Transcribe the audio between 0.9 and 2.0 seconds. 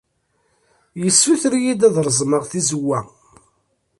Yessuter-iyi-d ad